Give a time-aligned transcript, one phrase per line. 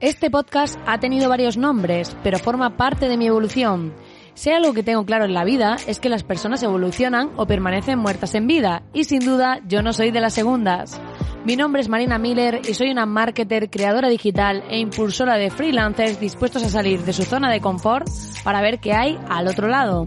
[0.00, 3.92] Este podcast ha tenido varios nombres, pero forma parte de mi evolución.
[4.32, 7.98] Si algo que tengo claro en la vida es que las personas evolucionan o permanecen
[7.98, 10.98] muertas en vida, y sin duda yo no soy de las segundas.
[11.44, 16.18] Mi nombre es Marina Miller y soy una marketer, creadora digital e impulsora de freelancers
[16.18, 18.08] dispuestos a salir de su zona de confort
[18.42, 20.06] para ver qué hay al otro lado.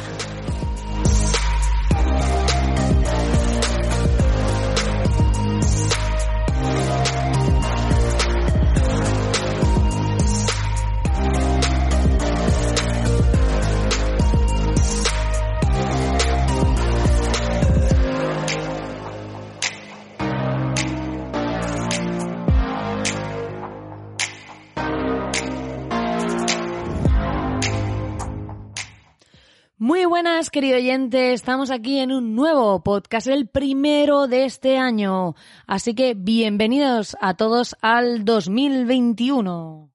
[30.50, 31.32] Querido oyente.
[31.32, 35.36] Estamos aquí en un nuevo podcast, el primero de este año.
[35.68, 39.92] Así que bienvenidos a todos al 2021.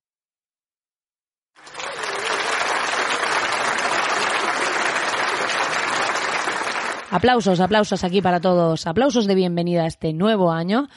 [7.11, 8.87] Aplausos, aplausos aquí para todos.
[8.87, 10.87] Aplausos de bienvenida a este nuevo año.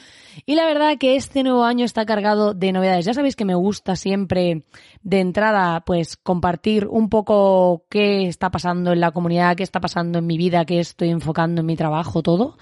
[0.45, 3.05] Y la verdad que este nuevo año está cargado de novedades.
[3.05, 4.63] Ya sabéis que me gusta siempre
[5.01, 10.19] de entrada pues compartir un poco qué está pasando en la comunidad, qué está pasando
[10.19, 12.57] en mi vida, qué estoy enfocando en mi trabajo, todo.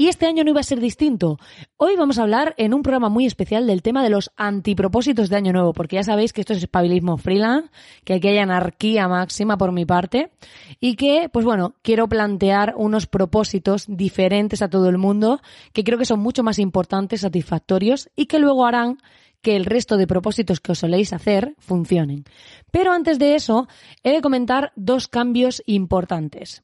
[0.00, 1.38] Y este año no iba a ser distinto.
[1.76, 5.34] Hoy vamos a hablar en un programa muy especial del tema de los antipropósitos de
[5.34, 7.68] Año Nuevo, porque ya sabéis que esto es espabilismo freelance,
[8.04, 10.30] que aquí hay anarquía máxima por mi parte,
[10.78, 15.40] y que, pues bueno, quiero plantear unos propósitos diferentes a todo el mundo,
[15.72, 18.98] que creo que son mucho más importantes, satisfactorios, y que luego harán
[19.42, 22.22] que el resto de propósitos que os soléis hacer funcionen.
[22.70, 23.66] Pero antes de eso,
[24.04, 26.62] he de comentar dos cambios importantes.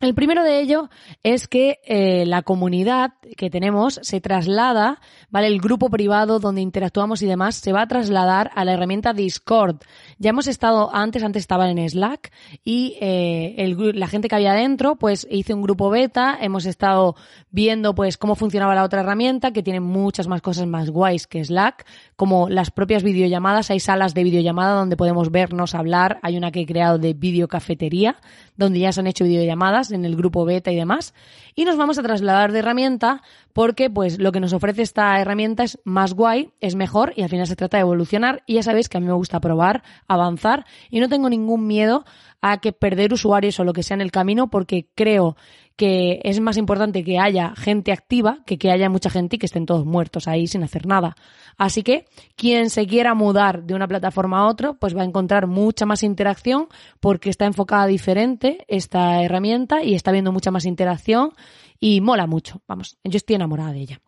[0.00, 0.90] El primero de ello
[1.22, 5.00] es que eh, la comunidad que tenemos se traslada,
[5.30, 5.46] ¿vale?
[5.46, 9.76] El grupo privado donde interactuamos y demás se va a trasladar a la herramienta Discord.
[10.18, 12.32] Ya hemos estado antes, antes estaba en Slack
[12.64, 17.14] y eh, la gente que había dentro, pues hice un grupo beta, hemos estado
[17.50, 21.44] viendo pues cómo funcionaba la otra herramienta que tiene muchas más cosas más guays que
[21.44, 26.50] Slack, como las propias videollamadas, hay salas de videollamada donde podemos vernos, hablar, hay una
[26.50, 28.16] que he creado de videocafetería
[28.56, 31.14] donde ya se han hecho videollamadas en el grupo beta y demás.
[31.54, 33.22] Y nos vamos a trasladar de herramienta
[33.52, 37.28] porque pues lo que nos ofrece esta herramienta es más guay, es mejor y al
[37.28, 40.66] final se trata de evolucionar y ya sabéis que a mí me gusta probar, avanzar
[40.90, 42.04] y no tengo ningún miedo
[42.40, 45.36] a que perder usuarios o lo que sea en el camino porque creo
[45.76, 49.46] que es más importante que haya gente activa que que haya mucha gente y que
[49.46, 51.16] estén todos muertos ahí sin hacer nada.
[51.56, 52.06] Así que
[52.36, 56.02] quien se quiera mudar de una plataforma a otra, pues va a encontrar mucha más
[56.02, 56.68] interacción
[57.00, 61.32] porque está enfocada diferente esta herramienta y está viendo mucha más interacción
[61.80, 62.62] y mola mucho.
[62.68, 64.00] Vamos, yo estoy enamorada de ella.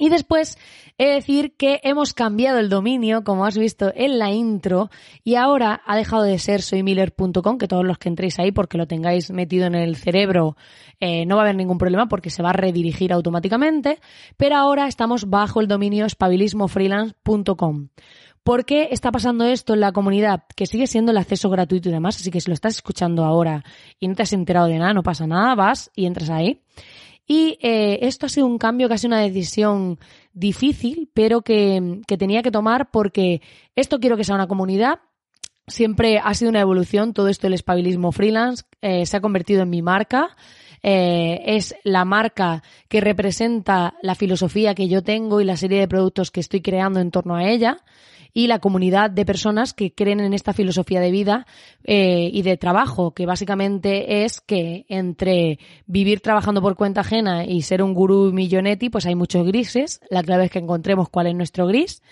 [0.00, 0.56] Y después
[0.96, 4.88] he de decir que hemos cambiado el dominio, como has visto en la intro,
[5.22, 8.86] y ahora ha dejado de ser soymiller.com, que todos los que entréis ahí porque lo
[8.86, 10.56] tengáis metido en el cerebro
[11.00, 14.00] eh, no va a haber ningún problema porque se va a redirigir automáticamente,
[14.38, 17.88] pero ahora estamos bajo el dominio espabilismofreelance.com.
[18.42, 20.44] ¿Por qué está pasando esto en la comunidad?
[20.56, 23.64] Que sigue siendo el acceso gratuito y demás, así que si lo estás escuchando ahora
[23.98, 26.62] y no te has enterado de nada, no pasa nada, vas y entras ahí.
[27.32, 30.00] Y eh, esto ha sido un cambio, casi una decisión
[30.32, 33.40] difícil, pero que, tenía que tomar porque
[33.76, 34.98] esto quiero que sea una comunidad.
[35.68, 38.64] Siempre ha sido una evolución todo esto del espabilismo freelance.
[38.82, 40.36] Eh, se ha convertido en mi marca.
[40.82, 45.88] Eh, es la marca que representa la filosofía que yo tengo y la serie de
[45.88, 47.78] productos que estoy creando en torno a ella
[48.32, 51.46] y la comunidad de personas que creen en esta filosofía de vida
[51.84, 57.62] eh, y de trabajo, que básicamente es que entre vivir trabajando por cuenta ajena y
[57.62, 60.00] ser un gurú millonetti, pues hay muchos grises.
[60.10, 62.02] La clave es que encontremos cuál es nuestro gris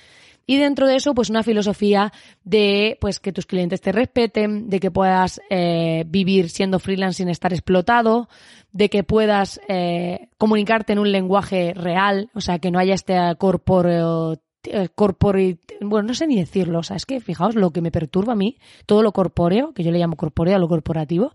[0.50, 2.10] Y dentro de eso, pues una filosofía
[2.42, 7.28] de pues que tus clientes te respeten, de que puedas eh, vivir siendo freelance sin
[7.28, 8.30] estar explotado,
[8.72, 13.18] de que puedas eh, comunicarte en un lenguaje real, o sea, que no haya este
[13.36, 17.82] corporeo eh, corporate, bueno, no sé ni decirlo, o sea, es que fijaos lo que
[17.82, 18.56] me perturba a mí,
[18.86, 21.34] todo lo corpóreo, que yo le llamo corpóreo, lo corporativo,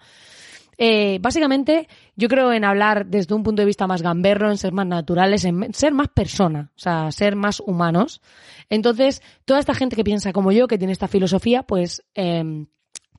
[0.77, 4.73] eh, básicamente, yo creo en hablar desde un punto de vista más gamberro, en ser
[4.73, 8.21] más naturales, en ser más persona, o sea, ser más humanos.
[8.69, 12.67] Entonces, toda esta gente que piensa como yo, que tiene esta filosofía, pues em,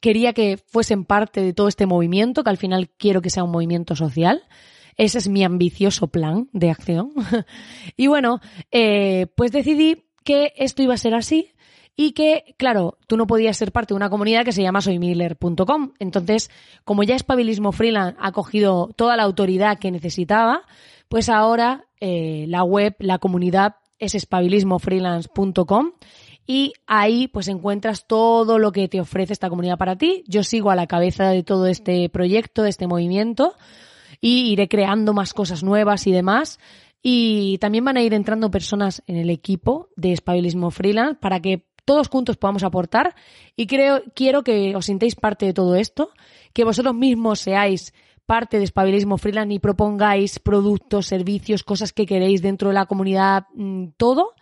[0.00, 3.52] quería que fuesen parte de todo este movimiento, que al final quiero que sea un
[3.52, 4.42] movimiento social.
[4.96, 7.12] Ese es mi ambicioso plan de acción.
[7.96, 8.40] y bueno,
[8.70, 11.53] eh, pues decidí que esto iba a ser así
[11.96, 15.92] y que, claro, tú no podías ser parte de una comunidad que se llama soymiller.com.
[15.98, 16.50] Entonces,
[16.84, 20.62] como ya Espabilismo Freelance ha cogido toda la autoridad que necesitaba,
[21.08, 25.92] pues ahora eh, la web, la comunidad es espabilismofreelance.com
[26.46, 30.24] y ahí pues encuentras todo lo que te ofrece esta comunidad para ti.
[30.26, 33.54] Yo sigo a la cabeza de todo este proyecto, de este movimiento
[34.20, 36.58] y iré creando más cosas nuevas y demás.
[37.02, 41.66] Y también van a ir entrando personas en el equipo de Espabilismo Freelance para que
[41.84, 43.14] todos juntos podamos aportar.
[43.56, 46.10] Y creo, quiero que os sintéis parte de todo esto,
[46.52, 47.92] que vosotros mismos seáis
[48.26, 53.46] parte de Espabilismo Freelance y propongáis productos, servicios, cosas que queréis dentro de la comunidad,
[53.54, 54.34] mm, todo.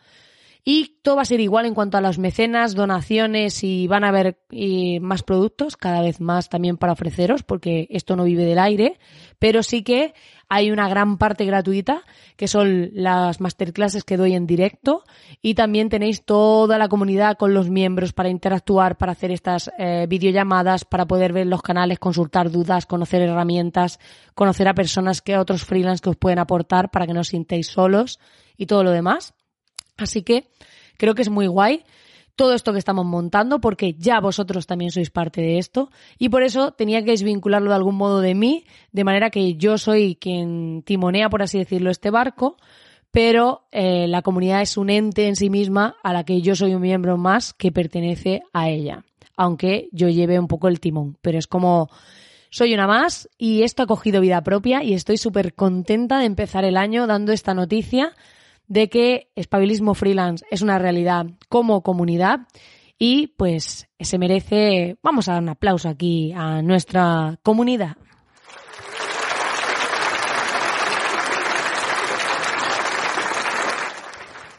[0.65, 4.11] Y todo va a ser igual en cuanto a las mecenas, donaciones y van a
[4.11, 4.39] haber
[5.01, 9.01] más productos, cada vez más también para ofreceros, porque esto no vive del aire,
[9.41, 10.15] pero sí que
[10.55, 12.03] hay una gran parte gratuita,
[12.37, 15.03] que son las masterclasses que doy en directo,
[15.41, 20.05] y también tenéis toda la comunidad con los miembros para interactuar, para hacer estas eh,
[20.07, 23.99] videollamadas, para poder ver los canales, consultar dudas, conocer herramientas,
[24.35, 27.69] conocer a personas que otros freelance que os pueden aportar para que no os sintáis
[27.69, 28.21] solos
[28.59, 29.33] y todo lo demás.
[29.97, 30.51] Así que
[30.99, 31.83] creo que es muy guay
[32.37, 36.43] todo esto que estamos montando porque ya vosotros también sois parte de esto y por
[36.43, 40.83] eso tenía que desvincularlo de algún modo de mí, de manera que yo soy quien
[40.83, 42.57] timonea, por así decirlo, este barco,
[43.11, 46.75] pero eh, la comunidad es un ente en sí misma a la que yo soy
[46.75, 49.05] un miembro más que pertenece a ella,
[49.37, 51.91] aunque yo lleve un poco el timón, pero es como
[52.49, 56.65] soy una más y esto ha cogido vida propia y estoy súper contenta de empezar
[56.65, 58.15] el año dando esta noticia
[58.73, 62.49] de que Espabilismo Freelance es una realidad como comunidad
[62.99, 67.99] y pues se merece, vamos a dar un aplauso aquí a nuestra comunidad.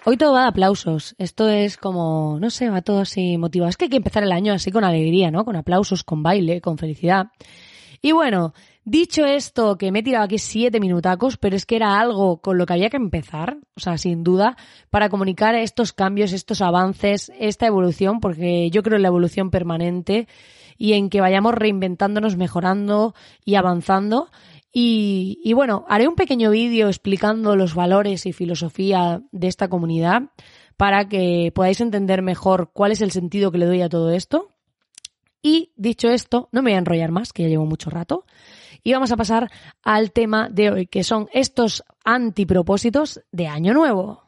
[0.06, 1.16] Hoy todo va de aplausos.
[1.18, 3.70] Esto es como, no sé, va todo así motivado.
[3.70, 5.44] Es que hay que empezar el año así con alegría, ¿no?
[5.44, 7.32] Con aplausos, con baile, con felicidad.
[8.00, 8.54] Y bueno,
[8.86, 12.58] Dicho esto, que me he tirado aquí siete minutacos, pero es que era algo con
[12.58, 14.58] lo que había que empezar, o sea, sin duda,
[14.90, 20.28] para comunicar estos cambios, estos avances, esta evolución, porque yo creo en la evolución permanente
[20.78, 23.16] y en que vayamos reinventándonos, mejorando
[23.46, 24.30] y avanzando.
[24.74, 30.24] Y, y bueno, haré un pequeño vídeo explicando los valores y filosofía de esta comunidad
[30.76, 34.50] para que podáis entender mejor cuál es el sentido que le doy a todo esto.
[35.42, 38.26] Y dicho esto, no me voy a enrollar más, que ya llevo mucho rato.
[38.86, 39.50] Y vamos a pasar
[39.82, 44.24] al tema de hoy, que son estos antipropósitos de Año Nuevo.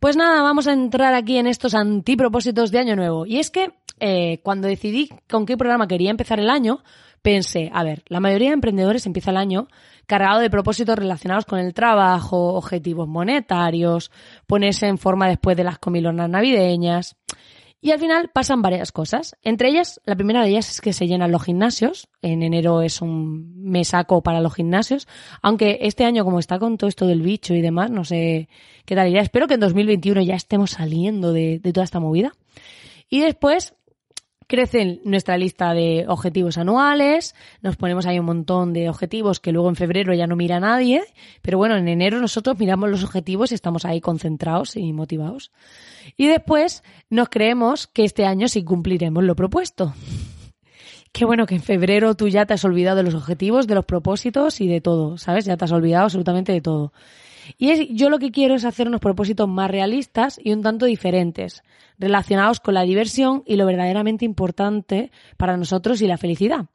[0.00, 3.26] Pues nada, vamos a entrar aquí en estos antipropósitos de Año Nuevo.
[3.26, 6.82] Y es que eh, cuando decidí con qué programa quería empezar el año,
[7.26, 9.66] pensé, a ver, la mayoría de emprendedores empieza el año
[10.06, 14.12] cargado de propósitos relacionados con el trabajo, objetivos monetarios,
[14.46, 17.16] ponerse en forma después de las comilonas navideñas.
[17.80, 19.36] Y al final pasan varias cosas.
[19.42, 22.08] Entre ellas, la primera de ellas es que se llenan los gimnasios.
[22.22, 25.08] En enero es un mesaco para los gimnasios.
[25.42, 28.48] Aunque este año, como está con todo esto del bicho y demás, no sé
[28.84, 29.20] qué tal irá.
[29.20, 32.30] Espero que en 2021 ya estemos saliendo de, de toda esta movida.
[33.10, 33.74] Y después,
[34.48, 39.68] Crece nuestra lista de objetivos anuales, nos ponemos ahí un montón de objetivos que luego
[39.68, 41.02] en febrero ya no mira nadie,
[41.42, 45.50] pero bueno, en enero nosotros miramos los objetivos y estamos ahí concentrados y motivados.
[46.16, 49.94] Y después nos creemos que este año sí cumpliremos lo propuesto.
[51.12, 53.84] Qué bueno que en febrero tú ya te has olvidado de los objetivos, de los
[53.84, 55.44] propósitos y de todo, ¿sabes?
[55.44, 56.92] Ya te has olvidado absolutamente de todo.
[57.58, 61.62] Y yo lo que quiero es hacer unos propósitos más realistas y un tanto diferentes,
[61.98, 66.66] relacionados con la diversión y lo verdaderamente importante para nosotros y la felicidad.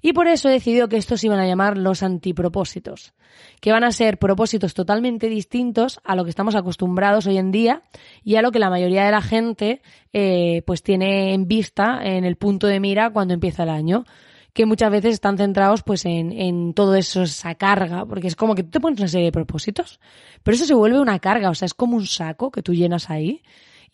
[0.00, 3.14] Y por eso he decidido que estos iban a llamar los antipropósitos,
[3.60, 7.82] que van a ser propósitos totalmente distintos a lo que estamos acostumbrados hoy en día
[8.24, 9.80] y a lo que la mayoría de la gente
[10.12, 14.04] eh, pues tiene en vista en el punto de mira cuando empieza el año
[14.52, 18.54] que muchas veces están centrados pues en, en todo eso, esa carga, porque es como
[18.54, 20.00] que tú te pones una serie de propósitos,
[20.42, 23.10] pero eso se vuelve una carga, o sea, es como un saco que tú llenas
[23.10, 23.42] ahí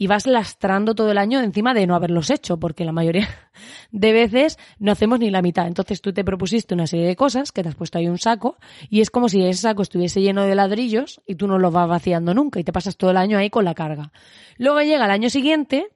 [0.01, 3.29] y vas lastrando todo el año encima de no haberlos hecho, porque la mayoría
[3.91, 5.67] de veces no hacemos ni la mitad.
[5.67, 8.57] Entonces tú te propusiste una serie de cosas que te has puesto ahí un saco
[8.89, 11.89] y es como si ese saco estuviese lleno de ladrillos y tú no los vas
[11.89, 14.13] vaciando nunca y te pasas todo el año ahí con la carga.
[14.57, 15.89] Luego llega el año siguiente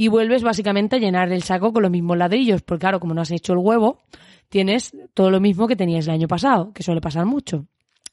[0.00, 3.20] y vuelves básicamente a llenar el saco con los mismos ladrillos, porque claro, como no
[3.20, 3.98] has hecho el huevo,
[4.48, 7.66] tienes todo lo mismo que tenías el año pasado, que suele pasar mucho.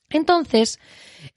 [0.10, 0.80] Entonces,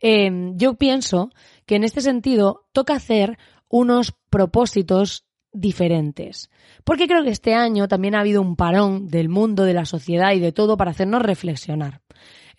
[0.00, 1.30] eh, yo pienso
[1.66, 3.36] que en este sentido toca hacer
[3.68, 6.50] unos propósitos diferentes.
[6.82, 10.32] Porque creo que este año también ha habido un parón del mundo, de la sociedad
[10.32, 12.00] y de todo para hacernos reflexionar.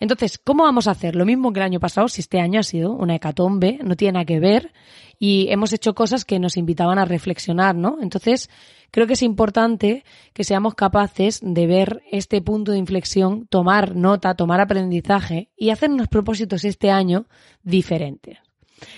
[0.00, 1.14] Entonces, ¿cómo vamos a hacer?
[1.14, 4.12] Lo mismo que el año pasado, si este año ha sido una hecatombe, no tiene
[4.12, 4.72] nada que ver
[5.18, 7.98] y hemos hecho cosas que nos invitaban a reflexionar, ¿no?
[8.00, 8.48] Entonces,
[8.90, 10.02] creo que es importante
[10.32, 15.90] que seamos capaces de ver este punto de inflexión, tomar nota, tomar aprendizaje y hacer
[15.90, 17.26] unos propósitos este año
[17.62, 18.38] diferentes.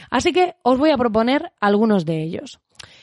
[0.08, 2.60] Así que os voy a proponer algunos de ellos.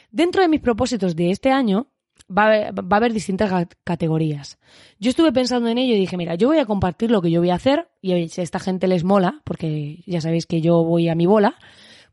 [0.10, 1.88] Dentro de mis propósitos de este año
[2.36, 4.58] va a, haber, distintas categorías.
[5.00, 7.40] Yo estuve pensando en ello y dije, mira, yo voy a compartir lo que yo
[7.40, 10.84] voy a hacer y si a esta gente les mola, porque ya sabéis que yo
[10.84, 11.56] voy a mi bola,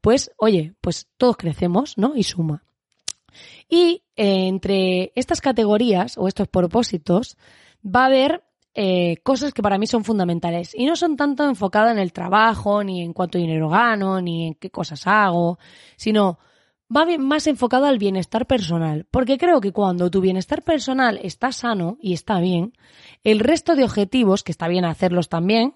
[0.01, 2.13] pues oye, pues todos crecemos, ¿no?
[2.17, 2.65] Y suma.
[3.69, 7.37] Y eh, entre estas categorías o estos propósitos
[7.85, 8.43] va a haber
[8.79, 10.75] eh, cosas que para mí son fundamentales.
[10.75, 14.55] Y no son tanto enfocadas en el trabajo, ni en cuánto dinero gano, ni en
[14.55, 15.59] qué cosas hago,
[15.97, 16.39] sino
[16.95, 19.07] va más enfocado al bienestar personal.
[19.11, 22.73] Porque creo que cuando tu bienestar personal está sano y está bien,
[23.25, 25.75] el resto de objetivos, que está bien hacerlos también,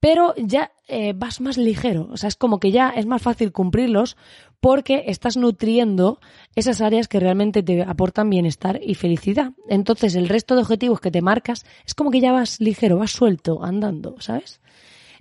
[0.00, 2.08] pero ya eh, vas más ligero.
[2.10, 4.16] O sea, es como que ya es más fácil cumplirlos
[4.60, 6.20] porque estás nutriendo
[6.54, 9.52] esas áreas que realmente te aportan bienestar y felicidad.
[9.68, 13.12] Entonces, el resto de objetivos que te marcas es como que ya vas ligero, vas
[13.12, 14.60] suelto, andando, ¿sabes?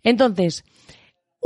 [0.04, 0.64] Entonces,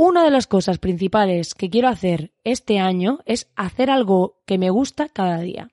[0.04, 4.68] una de las cosas principales que quiero hacer este año es hacer algo que me
[4.68, 5.70] gusta cada día.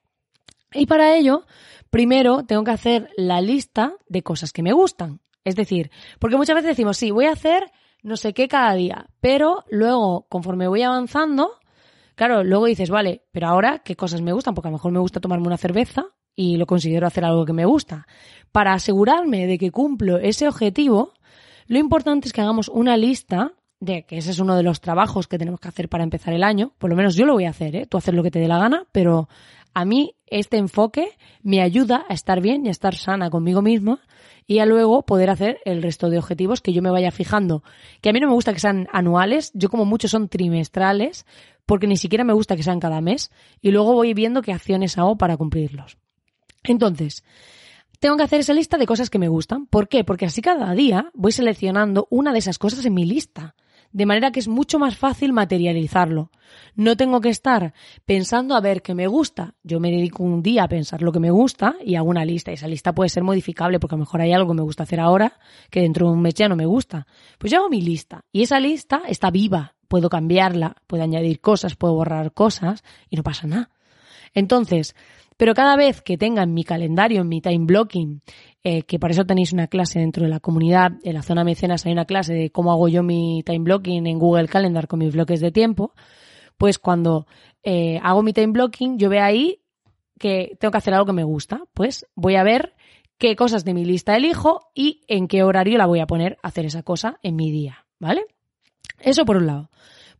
[0.72, 1.46] Y para ello,
[1.90, 5.20] primero tengo que hacer la lista de cosas que me gustan.
[5.42, 7.72] Es decir, porque muchas veces decimos, sí, voy a hacer
[8.04, 11.50] no sé qué cada día, pero luego, conforme voy avanzando,
[12.14, 14.54] claro, luego dices, vale, pero ahora, ¿qué cosas me gustan?
[14.54, 16.06] Porque a lo mejor me gusta tomarme una cerveza
[16.36, 18.06] y lo considero hacer algo que me gusta.
[18.52, 21.14] Para asegurarme de que cumplo ese objetivo,
[21.66, 25.26] lo importante es que hagamos una lista de que ese es uno de los trabajos
[25.26, 26.72] que tenemos que hacer para empezar el año.
[26.78, 27.86] Por lo menos yo lo voy a hacer, ¿eh?
[27.86, 29.28] Tú haces lo que te dé la gana, pero
[29.72, 34.00] a mí este enfoque me ayuda a estar bien y a estar sana conmigo misma
[34.46, 37.62] y a luego poder hacer el resto de objetivos que yo me vaya fijando.
[38.00, 41.24] Que a mí no me gusta que sean anuales, yo como mucho son trimestrales,
[41.64, 43.30] porque ni siquiera me gusta que sean cada mes
[43.62, 45.98] y luego voy viendo qué acciones hago para cumplirlos.
[46.64, 47.24] Entonces,
[48.00, 49.66] tengo que hacer esa lista de cosas que me gustan.
[49.66, 50.04] ¿Por qué?
[50.04, 53.54] Porque así cada día voy seleccionando una de esas cosas en mi lista
[53.92, 56.30] de manera que es mucho más fácil materializarlo.
[56.74, 59.54] No tengo que estar pensando a ver qué me gusta.
[59.62, 62.50] Yo me dedico un día a pensar lo que me gusta y hago una lista.
[62.50, 64.84] Y esa lista puede ser modificable porque a lo mejor hay algo que me gusta
[64.84, 65.38] hacer ahora
[65.70, 67.06] que dentro de un mes ya no me gusta.
[67.38, 69.74] Pues yo hago mi lista y esa lista está viva.
[69.88, 73.70] Puedo cambiarla, puedo añadir cosas, puedo borrar cosas y no pasa nada.
[74.34, 74.94] Entonces,
[75.40, 78.20] pero cada vez que tenga en mi calendario, en mi time blocking,
[78.62, 81.86] eh, que por eso tenéis una clase dentro de la comunidad, en la zona mecenas
[81.86, 85.14] hay una clase de cómo hago yo mi time blocking en Google Calendar con mis
[85.14, 85.94] bloques de tiempo,
[86.58, 87.26] pues cuando
[87.62, 89.62] eh, hago mi time blocking, yo veo ahí
[90.18, 92.74] que tengo que hacer algo que me gusta, pues voy a ver
[93.16, 96.48] qué cosas de mi lista elijo y en qué horario la voy a poner a
[96.48, 98.26] hacer esa cosa en mi día, ¿vale?
[98.98, 99.70] Eso por un lado.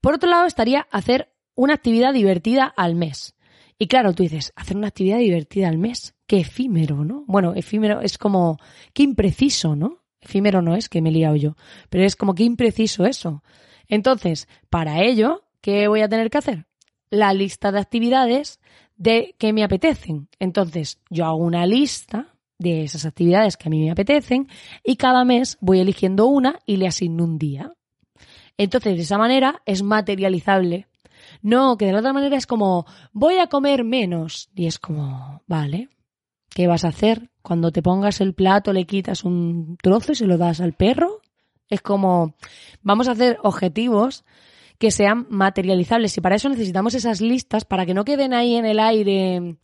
[0.01, 3.35] Por otro lado estaría hacer una actividad divertida al mes.
[3.83, 7.25] Y claro, tú dices, hacer una actividad divertida al mes, qué efímero, ¿no?
[7.27, 8.59] Bueno, efímero es como,
[8.93, 10.03] qué impreciso, ¿no?
[10.21, 11.57] Efímero no es que me he liado yo,
[11.89, 13.43] pero es como qué impreciso eso.
[13.89, 16.67] Entonces, para ello, ¿qué voy a tener que hacer?
[17.09, 18.61] La lista de actividades
[18.99, 20.29] de que me apetecen.
[20.39, 24.47] Entonces, yo hago una lista de esas actividades que a mí me apetecen
[24.85, 27.73] y cada mes voy eligiendo una y le asigno un día.
[28.59, 30.90] Entonces, de esa manera es materializable
[31.43, 34.51] no, que de la otra manera es como, voy a comer menos.
[34.55, 35.89] Y es como, vale,
[36.49, 37.31] ¿qué vas a hacer?
[37.43, 41.21] Cuando te pongas el plato le quitas un trozo y se lo das al perro.
[41.69, 42.35] Es como,
[42.83, 44.25] vamos a hacer objetivos
[44.79, 48.65] que sean materializables y para eso necesitamos esas listas para que no queden ahí en
[48.65, 49.57] el aire.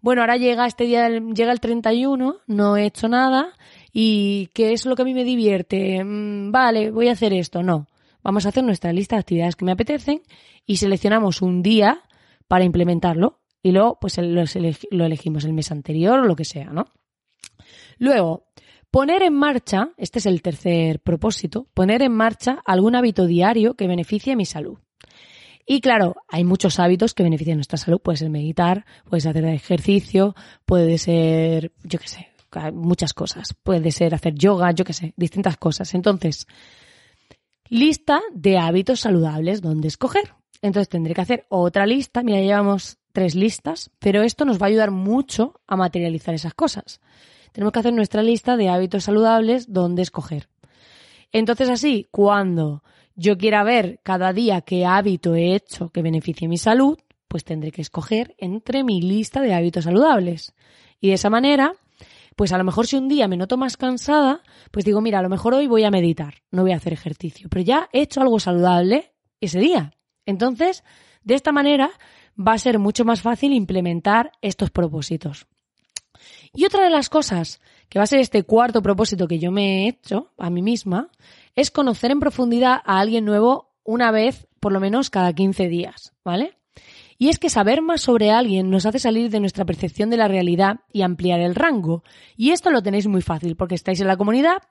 [0.00, 3.54] Bueno, ahora llega este día, llega el 31, no he hecho nada
[3.92, 6.04] ¿Y qué es lo que a mí me divierte?
[6.04, 7.62] Mm, vale, voy a hacer esto.
[7.62, 7.86] No.
[8.22, 10.22] Vamos a hacer nuestra lista de actividades que me apetecen
[10.66, 12.02] y seleccionamos un día
[12.46, 16.86] para implementarlo y luego pues lo elegimos el mes anterior o lo que sea, ¿no?
[17.98, 18.46] Luego,
[18.90, 23.86] poner en marcha, este es el tercer propósito, poner en marcha algún hábito diario que
[23.86, 24.78] beneficie mi salud.
[25.70, 28.00] Y claro, hay muchos hábitos que benefician nuestra salud.
[28.00, 30.34] Puede ser meditar, puede ser hacer ejercicio,
[30.64, 32.28] puede ser, yo qué sé,
[32.72, 33.54] muchas cosas.
[33.62, 35.92] Puede ser hacer yoga, yo qué sé, distintas cosas.
[35.92, 36.46] Entonces,
[37.68, 40.34] lista de hábitos saludables donde escoger.
[40.62, 42.22] Entonces tendré que hacer otra lista.
[42.22, 47.00] Mira, llevamos tres listas, pero esto nos va a ayudar mucho a materializar esas cosas.
[47.52, 50.48] Tenemos que hacer nuestra lista de hábitos saludables donde escoger.
[51.32, 52.82] Entonces así, cuando
[53.14, 57.70] yo quiera ver cada día qué hábito he hecho que beneficie mi salud, pues tendré
[57.72, 60.54] que escoger entre mi lista de hábitos saludables.
[61.00, 61.74] Y de esa manera,
[62.38, 65.22] pues a lo mejor si un día me noto más cansada, pues digo, mira, a
[65.22, 68.20] lo mejor hoy voy a meditar, no voy a hacer ejercicio, pero ya he hecho
[68.20, 69.92] algo saludable ese día.
[70.24, 70.84] Entonces,
[71.24, 71.90] de esta manera
[72.38, 75.48] va a ser mucho más fácil implementar estos propósitos.
[76.54, 79.86] Y otra de las cosas que va a ser este cuarto propósito que yo me
[79.86, 81.10] he hecho a mí misma
[81.56, 86.14] es conocer en profundidad a alguien nuevo una vez por lo menos cada 15 días,
[86.24, 86.56] ¿vale?
[87.20, 90.28] Y es que saber más sobre alguien nos hace salir de nuestra percepción de la
[90.28, 92.04] realidad y ampliar el rango.
[92.36, 94.62] Y esto lo tenéis muy fácil porque estáis en la comunidad,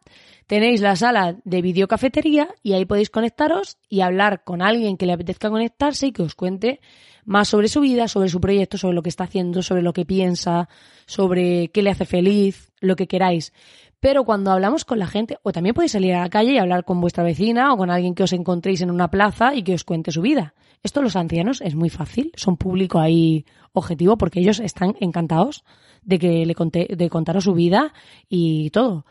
[0.48, 5.14] tenéis la sala de videocafetería y ahí podéis conectaros y hablar con alguien que le
[5.14, 6.80] apetezca conectarse y que os cuente
[7.26, 10.06] más sobre su vida, sobre su proyecto, sobre lo que está haciendo, sobre lo que
[10.06, 10.70] piensa,
[11.06, 13.52] sobre qué le hace feliz, lo que queráis.
[14.00, 16.86] Pero cuando hablamos con la gente, o también podéis salir a la calle y hablar
[16.86, 19.84] con vuestra vecina o con alguien que os encontréis en una plaza y que os
[19.84, 20.54] cuente su vida.
[20.84, 25.64] Esto los ancianos es muy fácil, son público ahí objetivo porque ellos están encantados
[26.04, 27.94] de que le conté, de contaros su vida
[28.30, 29.06] y todo.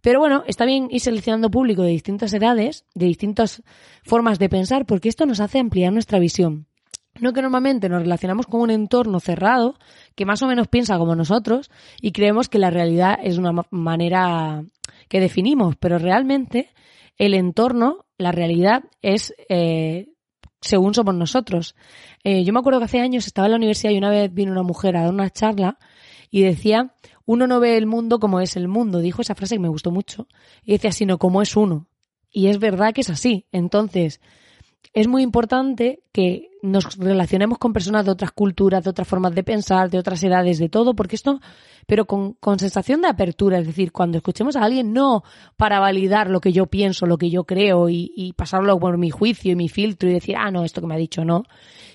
[0.00, 3.62] Pero bueno, está bien ir seleccionando público de distintas edades, de distintas
[4.02, 6.66] formas de pensar, porque esto nos hace ampliar nuestra visión.
[7.20, 9.74] No que normalmente nos relacionamos con un entorno cerrado
[10.14, 14.64] que más o menos piensa como nosotros y creemos que la realidad es una manera
[15.08, 16.70] que definimos, pero realmente
[17.18, 20.08] el entorno, la realidad es eh,
[20.62, 21.74] según somos nosotros.
[22.24, 24.52] Eh, yo me acuerdo que hace años estaba en la universidad y una vez vino
[24.52, 25.78] una mujer a dar una charla
[26.30, 26.94] y decía,
[27.26, 29.00] uno no ve el mundo como es el mundo.
[29.00, 30.28] Dijo esa frase que me gustó mucho.
[30.64, 31.88] Y decía, sino como es uno.
[32.30, 33.46] Y es verdad que es así.
[33.52, 34.20] Entonces,
[34.94, 39.42] es muy importante que nos relacionemos con personas de otras culturas, de otras formas de
[39.42, 41.40] pensar, de otras edades, de todo, porque esto,
[41.86, 45.24] pero con, sensación de apertura, es decir, cuando escuchemos a alguien, no
[45.56, 49.10] para validar lo que yo pienso, lo que yo creo y, y pasarlo por mi
[49.10, 51.44] juicio y mi filtro y decir, ah, no, esto que me ha dicho no,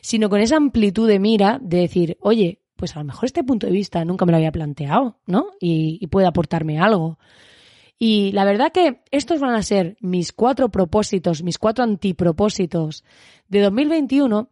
[0.02, 3.68] sino con esa amplitud de mira de decir, oye, pues a lo mejor este punto
[3.68, 5.48] de vista nunca me lo había planteado, ¿no?
[5.60, 7.18] Y, y puede aportarme algo.
[8.00, 13.04] Y la verdad que estos van a ser mis cuatro propósitos, mis cuatro antipropósitos
[13.48, 14.50] de 2021,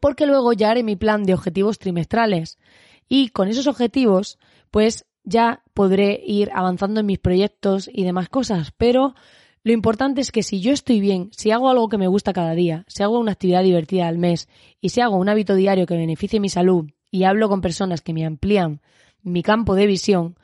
[0.00, 2.58] porque luego ya haré mi plan de objetivos trimestrales.
[3.08, 4.38] Y con esos objetivos,
[4.70, 8.72] pues ya podré ir avanzando en mis proyectos y demás cosas.
[8.76, 9.14] Pero
[9.64, 12.54] lo importante es que si yo estoy bien, si hago algo que me gusta cada
[12.54, 14.48] día, si hago una actividad divertida al mes
[14.80, 18.12] y si hago un hábito diario que beneficie mi salud y hablo con personas que
[18.12, 18.80] me amplían
[19.22, 20.36] mi campo de visión,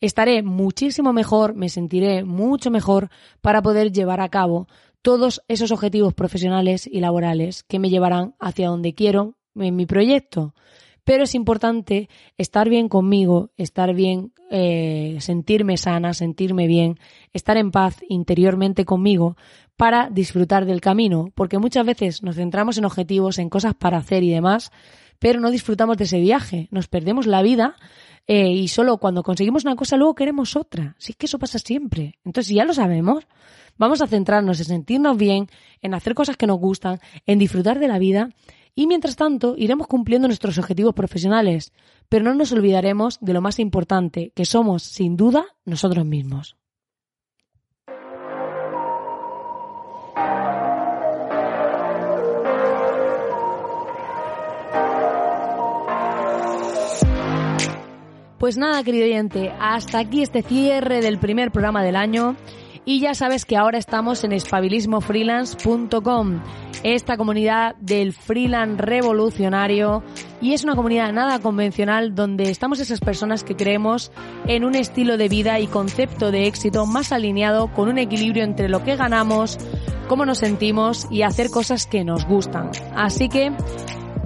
[0.00, 3.10] estaré muchísimo mejor, me sentiré mucho mejor
[3.40, 4.68] para poder llevar a cabo
[5.02, 10.54] todos esos objetivos profesionales y laborales que me llevarán hacia donde quiero en mi proyecto.
[11.04, 16.98] Pero es importante estar bien conmigo, estar bien, eh, sentirme sana, sentirme bien,
[17.32, 19.36] estar en paz interiormente conmigo
[19.76, 24.22] para disfrutar del camino, porque muchas veces nos centramos en objetivos, en cosas para hacer
[24.22, 24.72] y demás,
[25.18, 27.76] pero no disfrutamos de ese viaje, nos perdemos la vida
[28.32, 30.94] eh, y solo cuando conseguimos una cosa luego queremos otra.
[30.98, 32.14] Sí que eso pasa siempre.
[32.24, 33.26] Entonces, si ya lo sabemos,
[33.76, 35.48] vamos a centrarnos en sentirnos bien,
[35.82, 38.30] en hacer cosas que nos gustan, en disfrutar de la vida
[38.76, 41.72] y mientras tanto iremos cumpliendo nuestros objetivos profesionales,
[42.08, 46.59] pero no nos olvidaremos de lo más importante, que somos, sin duda, nosotros mismos.
[58.40, 62.36] Pues nada, querido oyente, hasta aquí este cierre del primer programa del año.
[62.86, 66.40] Y ya sabes que ahora estamos en espabilismofreelance.com,
[66.82, 70.02] esta comunidad del freelance revolucionario.
[70.40, 74.10] Y es una comunidad nada convencional donde estamos esas personas que creemos
[74.46, 78.70] en un estilo de vida y concepto de éxito más alineado con un equilibrio entre
[78.70, 79.58] lo que ganamos,
[80.08, 82.70] cómo nos sentimos y hacer cosas que nos gustan.
[82.96, 83.52] Así que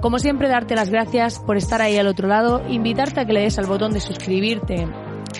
[0.05, 3.41] como siempre, darte las gracias por estar ahí al otro lado, invitarte a que le
[3.41, 4.87] des al botón de suscribirte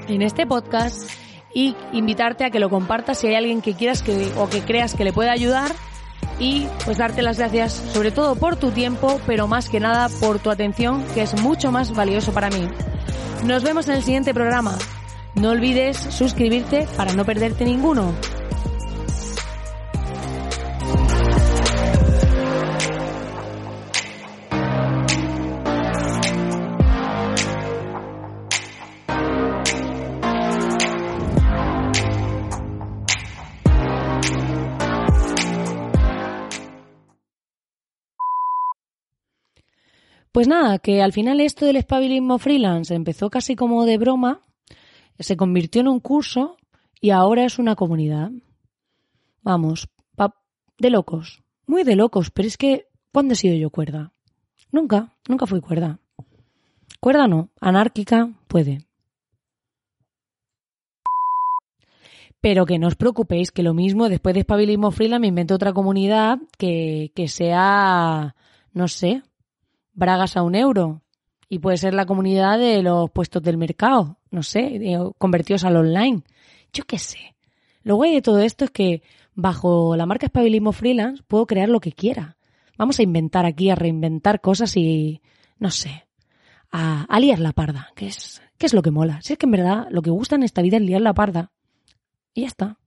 [0.08, 1.08] en este podcast
[1.54, 4.96] y invitarte a que lo compartas si hay alguien que quieras que, o que creas
[4.96, 5.72] que le pueda ayudar
[6.40, 10.40] y pues darte las gracias sobre todo por tu tiempo, pero más que nada por
[10.40, 12.68] tu atención, que es mucho más valioso para mí.
[13.46, 14.80] Nos vemos en el siguiente programa.
[15.36, 18.16] No olvides suscribirte para no perderte ninguno.
[40.46, 44.42] Pues nada, que al final esto del espabilismo freelance empezó casi como de broma,
[45.18, 46.58] se convirtió en un curso
[47.02, 48.30] y ahora es una comunidad.
[49.42, 49.90] Vamos,
[50.78, 54.14] de locos, muy de locos, pero es que, ¿cuándo he sido yo cuerda?
[54.72, 56.00] Nunca, nunca fui cuerda.
[57.00, 58.86] Cuerda no, anárquica puede.
[62.40, 65.74] Pero que no os preocupéis, que lo mismo, después de espabilismo freelance me invento otra
[65.74, 68.36] comunidad que, que sea,
[68.74, 69.24] no sé,
[69.96, 71.02] bragas a un euro.
[71.50, 74.80] Y puede ser la comunidad de los puestos del mercado, no sé,
[75.18, 76.24] convertidos al online.
[76.74, 77.36] Yo qué sé.
[77.84, 79.04] Lo guay de todo esto es que
[79.36, 82.38] bajo la marca Espabilismo Freelance puedo crear lo que quiera.
[82.78, 85.22] Vamos a inventar aquí, a reinventar cosas y,
[85.60, 86.08] no sé,
[86.72, 89.22] a, a liar la parda, que es, que es lo que mola.
[89.22, 91.52] Si es que en verdad lo que gusta en esta vida es liar la parda.
[92.34, 92.80] Y ya está.